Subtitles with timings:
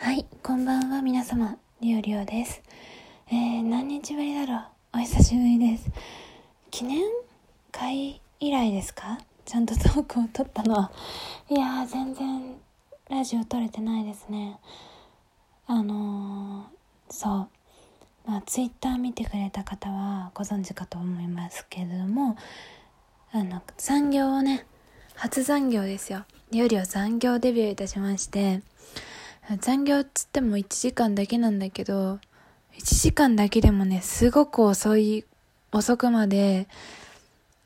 [0.00, 2.62] はい、こんばんは皆様、りおりおです。
[3.32, 4.58] えー、何日ぶりだろ
[4.94, 4.98] う？
[4.98, 5.90] お久しぶりです。
[6.70, 7.02] 記念
[7.72, 9.18] 会以来ですか？
[9.44, 10.92] ちゃんとトークを撮ったのは。
[11.50, 12.54] いや、全然
[13.10, 14.60] ラジオ撮れてないですね。
[15.66, 17.48] あのー、そ
[18.28, 18.30] う。
[18.30, 22.36] まあ、ツイッター見てくれた方はご存知かと思いますけれども、
[23.32, 24.64] あの、残業をね、
[25.16, 26.24] 初残業ですよ。
[26.52, 28.62] よりは残業デビューいたしまして、
[29.56, 32.18] 残業っつっても1時間だけなんだけど、
[32.78, 35.24] 1時間だけでもね、すごく遅い、
[35.72, 36.68] 遅くまで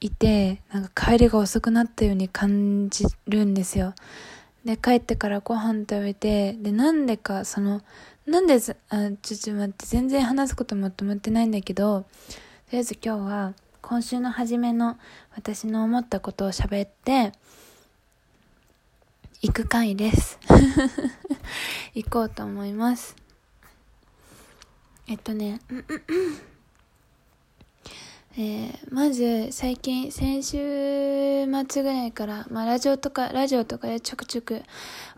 [0.01, 3.95] いて、なんか帰りが遅くなったように感じるんですよ。
[4.65, 7.83] で、帰ってからご飯食べて、で、なんでか、その、
[8.27, 12.07] なんで、あ、ちょっと待って、全然話すこともと思ってないんだけど、と
[12.71, 14.97] りあえず今日は、今週の初めの
[15.35, 17.33] 私の思ったことを喋って、
[19.43, 20.39] 行く回です。
[21.95, 23.17] 行こうと思います。
[25.09, 25.61] えっとね、
[28.39, 30.57] えー、まず最近先週
[31.69, 34.63] 末ぐらいから、まあ、ラジオとかラジオとかでちょくちょく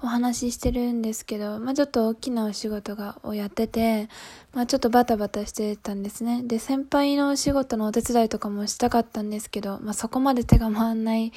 [0.02, 4.08] お話ししてるんですけど、まあ、ちょっと大きなお仕事がをやってて、
[4.54, 11.32] まあ、ちょっとバタバタしてたんですねで先輩のお仕事のお手伝いとかもしたかったんですけど、まあ、そこまで手が回んないっ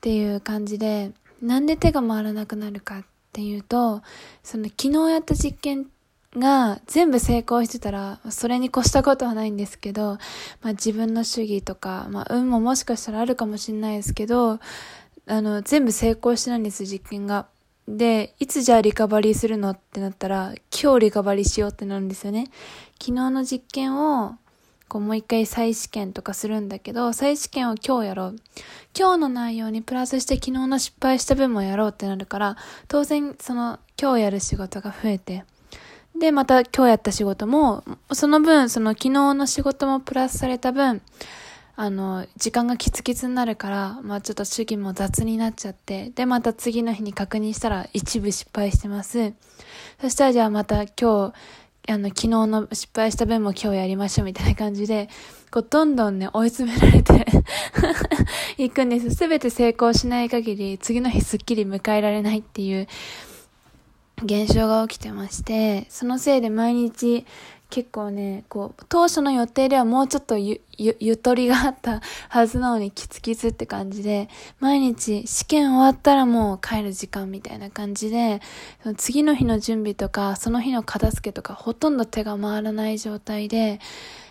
[0.00, 1.10] ていう感じで
[1.42, 4.02] なんで手が回らなくなるかっていうと、
[4.42, 5.86] その昨日やった実験
[6.36, 10.18] が全部成功してたら、それに越したことはないんですけど、
[10.62, 14.58] まあ自分の主義とか、まあ運ももしかしたらあるかもしれないですけど、
[15.26, 17.46] あの、全部成功してないんです、実験が。
[17.86, 22.50] で、いつじゃあリカバリーするのってなったら、今日リカバリーしようってなるんですよね。
[23.00, 24.36] 昨日の実験を
[24.88, 28.36] こうもう一回再試験とかするんだけど、再試験を今日やろう。
[28.98, 32.56] 今日の内容にプラスして昨日の失敗した分もやろうってなるから、
[32.88, 35.44] 当然その今日やる仕事が増えて、
[36.18, 41.02] で、また今日やった仕事も、その分、その昨日の仕事もプラスされた分、
[41.76, 49.32] あの、時間がキツキツになるから、まあちょっと主義も雑になっちゃって、で、また次の日に確認したら一部失敗してます。
[50.00, 51.32] そしたらじゃあまた今日、
[51.90, 55.08] あの、昨日の失敗した分も今日やりましょうみたいな感じで、
[55.50, 57.26] こう、どんどんね、追い詰められて
[58.62, 59.10] いくんです。
[59.14, 62.86] すべて成功しない限り、次の日すっきり迎えられないっていう
[64.22, 67.24] 現象が起きてまして、そのせいで毎日
[67.70, 78.40] 結構ね、こう、当初の予定ではもうちょっとゆ、ゆ、ゆとりがあったはずなのにキツキツって感じで、毎日試験終わったらもう帰る時間みたいな感じで、
[78.82, 83.80] その次の日の準備とか、その日の片付けとか、ほとんど手が回らない状態で、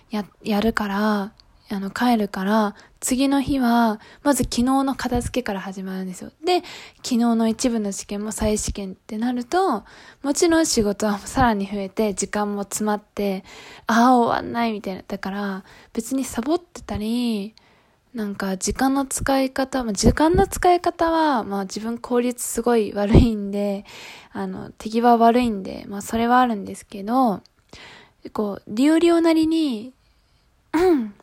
[0.09, 1.33] や、やるから、
[1.69, 6.31] あの、帰るから、次の日は、まず昨日の片付けから始まるんですよ。
[6.45, 6.63] で、
[6.97, 9.83] 昨日の一部の試験も再試験ってなると、
[10.23, 13.43] もちろん仕事はさらに増えて、時間も詰まって、
[13.85, 15.03] ああ、終わんないみたいな。
[15.05, 15.63] だから、
[15.93, 17.53] 別にサボってたり、
[18.13, 23.85] なんか時間の使い方、まあ、時間の使い方は、まあ自分効率すごい悪いんで、
[24.31, 27.41] あの、敵は悪いんで、まあそれはあるんですけど、
[28.31, 29.93] こう、リオリオなりに、
[30.73, 31.13] うん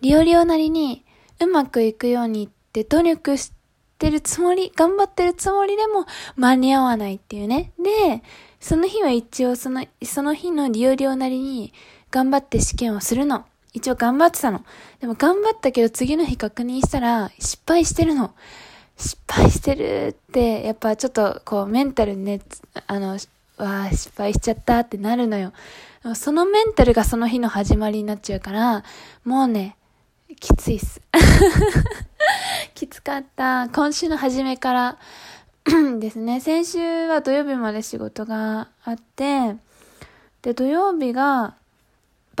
[0.00, 1.04] リオリオなりに
[1.40, 3.52] うまくいくようにって努力し
[3.98, 7.72] てるつもり、頑張ってるつもりでも間に合わないっていうね。
[7.78, 8.22] で、
[8.60, 11.72] その日は一応その、その日のリオリオなりに
[12.10, 13.44] 頑張って試験をするの。
[13.72, 14.64] 一応頑張ってたの。
[15.00, 18.34] でも頑張ったけど次の日確認したら失敗してるの。
[18.96, 22.40] 失敗してるって、やっぱちょっとこうメンタルね、
[22.86, 23.16] あの、
[23.64, 25.52] わあ、失敗しちゃったってなるのよ。
[26.14, 28.84] そのメンタルがその日の始まりになっちゃうから、
[29.24, 29.76] もうね、
[30.40, 31.00] きついっす。
[32.74, 33.68] きつかった。
[33.68, 34.98] 今週の初めから
[36.00, 36.40] ですね。
[36.40, 39.56] 先週は土曜日まで仕事があって、
[40.42, 41.56] で、土曜日が、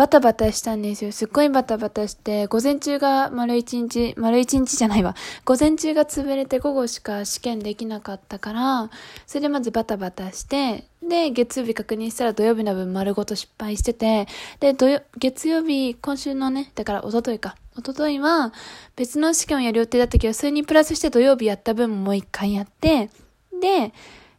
[0.00, 1.12] バタバタしたんですよ。
[1.12, 5.14] すっごいバタバタして、午前中が丸一日、丸一日じゃないわ。
[5.44, 8.90] 午前中が潰れて午後しか試験できなかったから、
[9.26, 14.26] それでまずバタバタして、で、月曜日確認したら土曜日の分丸ごと失敗してて、
[14.58, 17.56] で、土曜、月曜日、今週のね、だから一昨日か。
[17.76, 18.54] 一昨日は
[18.96, 23.10] 別の試験をやる予定だったけど、それにプラスして土曜日やった分ももう一回やって、
[23.60, 23.92] で、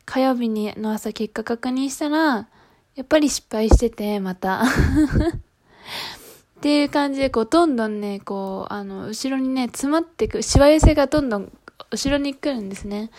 [0.06, 2.48] 火曜日の朝結果確認したら、
[2.96, 4.64] やっぱり失敗してて、また。
[6.58, 11.52] っていう感じで、こう、どんどんね、こう、あの、後ろにね、詰まってく、しわ寄せがどんどん
[11.92, 13.10] 後ろに来るんですね。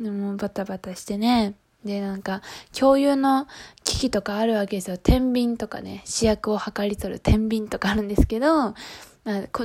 [0.00, 1.54] でも、バタバタしてね。
[1.84, 2.42] で、なんか、
[2.78, 3.48] 共有の
[3.82, 4.98] 機器とかあるわけですよ。
[4.98, 8.74] 天秤とかね、試薬を測り取る天秤とかあるんですけど、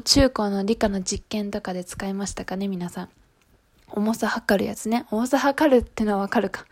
[0.03, 3.09] 中高の理科の実験とかで使いましたかね、皆さん。
[3.93, 5.05] 重さ測るやつね。
[5.11, 6.65] 重さ測るってのはわかるか。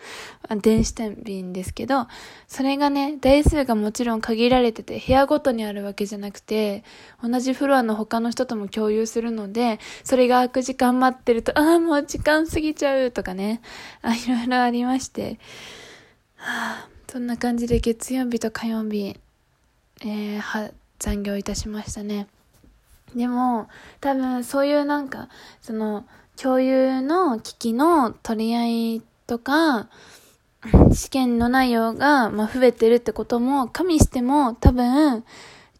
[0.62, 2.08] 電子天秤ですけど、
[2.48, 6.84] それがね、台数がもちろん限られてて、部屋ごとにあるわけじゃなくて、
[7.22, 13.62] 同じフロアの他の人とも共有するので、それが空く時間待ってると、ああ、もう時間過ぎちゃうとかね、
[14.02, 15.40] あ、いろいろありまして、
[16.36, 19.20] はあ、そんな感じで月曜日と火曜日、
[20.02, 22.28] えー、は、残業いたしましたね。
[23.16, 23.68] でも、
[24.02, 25.30] 多分そういうなんか、
[25.62, 26.06] その、
[26.42, 29.90] 共有の機器の取り合いとか、
[30.94, 35.24] 試験の内容が、ま、増えてるってことも加味しても多分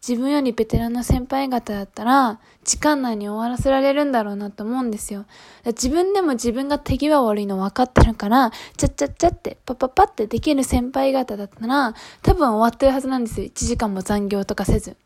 [0.06, 5.24] 自分よりベテランの先輩方だったら時間内に終わらせられるんだろうなと思うんですよ。
[5.66, 13.46] 自分でも自分が手際悪いの分かってるから、ちゃっちゃっちゃってパパパってできる先輩方だったら多分終わってるはずなんですよ。
[13.46, 14.96] 1時間も残業とかせず。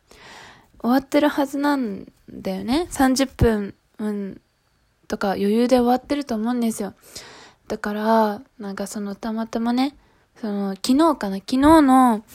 [0.81, 2.87] 終わってるはずなんだよね。
[2.91, 4.41] 30分、うん、
[5.15, 6.93] とか余裕で終わってると思うんですよ。
[7.69, 9.95] だから、なんかそのたまたまね、
[10.41, 12.25] その昨日かな、昨日の、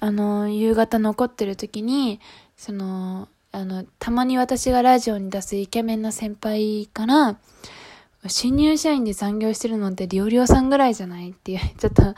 [0.00, 2.20] あの、夕方残ってる時に、
[2.58, 7.38] その、あの、たまに私がラジオに出すイケメンな先輩から、
[8.26, 12.14] 新入社員で残業してるのってリオリオさんぐらいじゃないっていう、 ちょっと、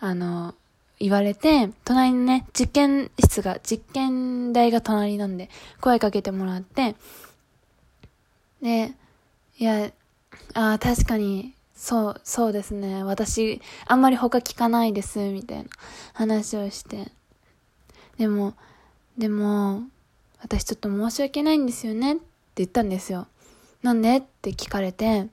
[0.00, 0.54] あの、
[0.98, 5.48] 言われて、隣にね、実験室が、実験台が隣なんで、
[5.80, 6.94] 声かけてもらって、
[8.60, 8.92] で、
[9.60, 9.92] いや、
[10.54, 13.04] あ、確かに、そう、そうですね。
[13.04, 15.68] 私、あんまり他聞かないです、みたいな
[16.14, 17.12] 話をして。
[18.16, 18.54] でも、
[19.18, 19.82] でも、
[20.40, 22.22] 私ちょっと申し訳ないんですよねって
[22.56, 23.26] 言ったんですよ。
[23.82, 24.16] なんで？
[24.16, 25.28] って聞かれて、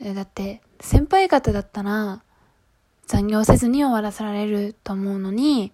[0.00, 2.20] え、だって、先輩方だったら、
[3.06, 5.72] 残業せずに終わらせられると思うのに、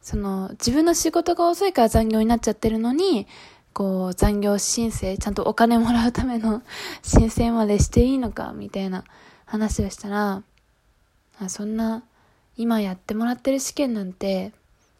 [0.00, 3.26] その、自分の仕事が遅いから残業になっちゃってるのに、
[3.72, 6.62] こう、残業申請、ちゃんとお金もらうための
[7.02, 9.04] 申請までしていいのか、みたいな
[9.46, 10.42] 話をしたら、
[11.38, 12.02] あそんな、
[12.56, 14.52] 今やってもらってる試験なんて、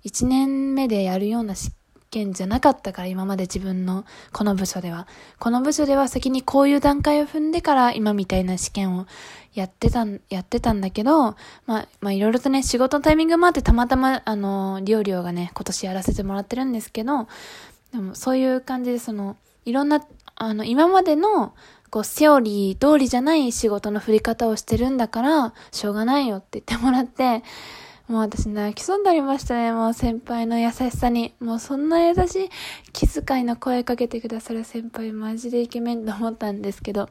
[0.04, 1.72] 1年目でやるような試
[2.10, 5.06] 験じゃなかったから、今まで自分の、この部署では。
[5.38, 9.06] この部署では先にこういう段階を踏んでから、今みたいな試験を
[9.54, 17.28] やってたん、やってたんだけど、まあ、まあいろいろとね、仕事のタイミングもあってたまたま、あの、料理をがね、今年やらせてもらってるんですけど、
[17.92, 20.04] でもそういう感じでその、いろんな、
[20.36, 21.54] あの、今までの、
[21.90, 27.42] こう、セオリー通りじゃない仕事の振り方をしてるんだから、しょうがないよって言ってもらって、
[28.06, 29.72] もう私泣きそうになりましたね。
[29.72, 31.32] もう先輩の優しさに。
[31.38, 32.50] もうそんな優しい
[32.92, 37.08] 気遣いの声かけてくださる先輩マジでイケメンと思ったんですけど。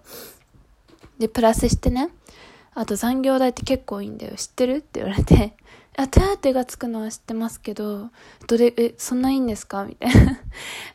[1.18, 2.10] で、プラスしてね。
[2.74, 4.34] あと残業代って結構いいんだよ。
[4.36, 4.76] 知ってる？
[4.78, 5.56] って言われて。
[6.02, 8.10] あ、手当がつくのは知ってますけど、
[8.48, 9.84] どれ、え、そんないいんですか？
[9.86, 10.12] みたい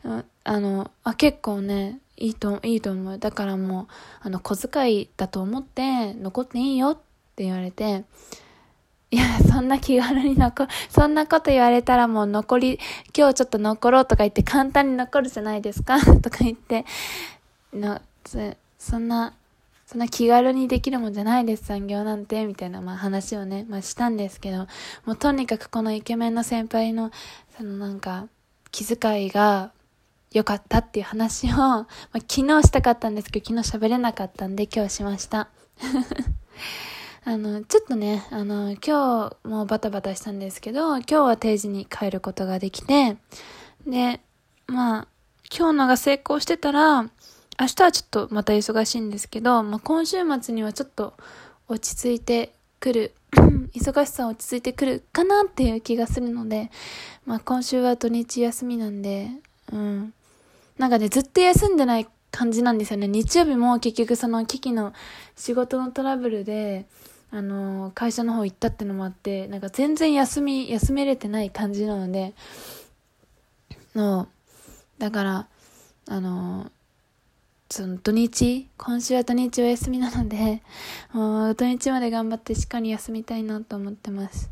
[0.03, 0.25] な。
[0.45, 3.19] あの、あ、結構ね、いいと、いいと思う。
[3.19, 3.87] だからもう、
[4.23, 6.95] あの、小遣いだと思って、残っていいよっ
[7.37, 8.05] て言われて、
[9.11, 12.81] いや、そんな気軽に残、 そんなこと言われたらもう残り、
[13.15, 16.01] 今日ちょっと残ろうとか言って簡単に残るじゃないですか？
[16.23, 16.87] とか言って、
[17.75, 18.01] の、
[18.79, 19.35] そんな、
[19.95, 24.67] そんな気軽にできるもんじゃないです、産業なんて、みたいな、まあ話をね、まあしたんですけど、
[25.05, 27.13] もうとにかくこのイケメンの先輩の、
[27.57, 28.27] そのなんか、
[28.73, 29.71] 気遣いが
[30.33, 35.47] 良かったっていう話を、 まあ、昨日したかったんですけど、昨日喋れなかったんで今日しました。
[37.25, 43.17] あの、ちょっとね、あの、今日もバタバタしたんですけど、今日は定時に帰ることができて、
[43.87, 44.21] で、
[44.67, 45.09] まあ、
[45.57, 47.09] 今日のが成功してたら、
[47.61, 51.15] 明日はちょっとまた忙しいんですけど、まあ、今週末にはちょっと
[51.69, 53.13] 落ち着いてくる、
[53.75, 56.71] 忙しさ落ち着いてくるかなっていう気がするので、
[57.27, 59.31] まあ、今週は土日休みなんで、
[59.73, 60.13] うん。
[60.79, 63.07] なんかね、ずっと休んでない感じなんですよね。
[63.07, 64.93] 日曜日も結局その機器の
[65.37, 66.87] 仕事のトラブルで、
[67.31, 72.35] あの会社の方行ったってのもあって、なんか全然休み、休めれてない感じなので、
[73.95, 74.27] の、
[74.99, 75.47] だから、
[76.09, 76.71] あの
[77.75, 80.63] その土日、今週は土日お休みなので、
[81.13, 84.49] もう土日まで頑張ってしっかり休みたいなと思ってます。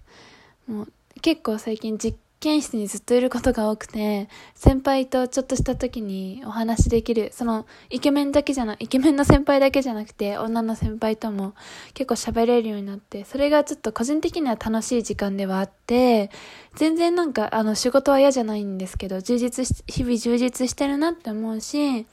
[0.67, 11.55] もう結構最近実験室にずっといることが多くて、先輩とちょっとした時にお話できる、そのイケメンだけじゃな、イケメンの先輩だけじゃなくて、女の先輩とも
[11.95, 16.33] 結構喋れるようになって、それがちょっと個人的には楽しい時間ではあって、
[16.75, 22.05] 全然なんかあの仕事は嫌じゃないんですけど、充実し、日々充実してるなって思うし、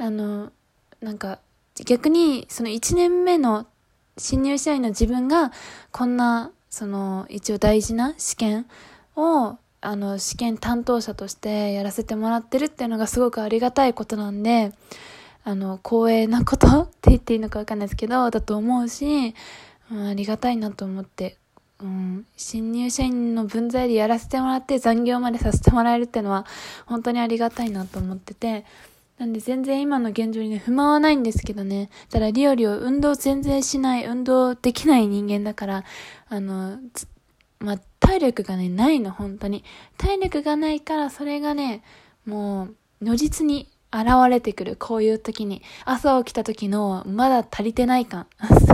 [0.00, 0.50] あの、
[1.02, 1.40] なんか、
[1.84, 3.66] 逆に、その1年目の
[4.16, 5.52] 新入社員の自分が、
[5.92, 8.66] こんな、その、一応大事な試験
[9.14, 14.72] を、あの、試験担当者としてやらせてもらってるっていうのがすごくありがたいことなんで、
[15.44, 19.34] あの、光栄なことって言っていいのかわかんないですけど、だと思うし、
[19.90, 21.36] うん、ありがたいなと思って、
[21.78, 26.46] うん、新入社員の分際でやらせてもらって残業までさせてもらえるっていうのは、
[26.86, 28.64] 本当にありがたいなと思ってて、
[29.20, 31.90] なんで全然今の現状にね、不満はないんですけどね。
[32.08, 35.84] ただリオリオ運動全然しない、運動できない人間だから、
[36.30, 36.78] あの、
[37.58, 39.62] まあ、体力がね、ないの、本当に。
[39.98, 41.82] 体力がないから、それがね、
[42.24, 42.68] も
[43.02, 45.62] う、如実に現れてくる、こういう時に。
[45.84, 48.28] 朝起きた時の、まだ足りてない感。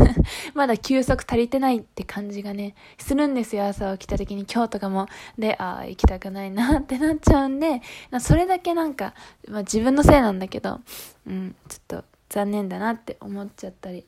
[0.54, 4.44] まだ休息足りてないって感じがね、するんですよ、朝起きた時に。
[4.44, 5.06] 今日とかも。
[5.38, 7.80] で、ああ、行きたくないなってなっちゃうんで、
[8.20, 9.14] それだけなんか、
[9.48, 10.80] まあ自分のせいなんだけど、
[11.26, 14.04] うん、ちょっと残念だなって思っちゃったり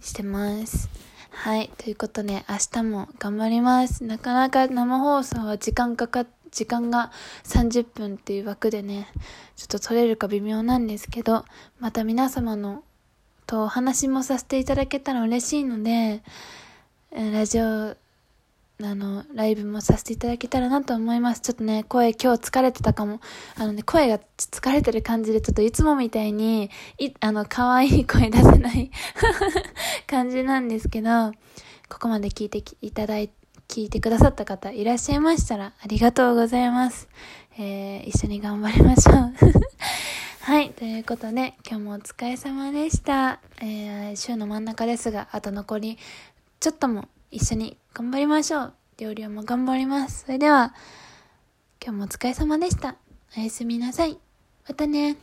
[0.00, 0.88] してます。
[1.30, 1.70] はい。
[1.78, 4.02] ということで、明日も頑張ります。
[4.02, 7.10] なかなか生放送は時間かかって、時間が
[7.44, 9.08] 30分っていう枠でね、
[9.56, 11.44] ちょっと取れるか微妙なんですけど、
[11.80, 12.84] また皆様の
[13.46, 16.22] とお話もさせていただけたら嬉しいので、
[17.10, 17.96] ラジオ、あ
[18.80, 21.40] の、ライブもさせていただけたらなと思います。
[21.40, 23.20] ちょっとね、声今日疲れてたかも。
[23.56, 28.90] あのね、声が疲れてる感じで、ちょっといつもみたいに、い、あの、可愛い声出せない
[30.06, 31.32] 感じなんですけど、
[31.88, 33.41] ここまで聞いていただいて、
[33.72, 37.08] 聞いてくださった方いらっしゃいましたらありがとうございます。
[37.58, 39.32] えー、一緒に頑張りましょう。
[40.44, 40.72] はい。
[40.72, 43.40] ということで、今日もお疲れ様でした。
[43.62, 45.98] えー、週の真ん中ですが、あと残り、
[46.60, 48.74] ちょっとも一緒に頑張りましょう。
[48.98, 50.24] 料理も頑張ります。
[50.26, 50.74] それでは、
[51.82, 52.96] 今日もお疲れ様でした。
[53.38, 54.18] おやすみなさい。
[54.68, 55.16] またね。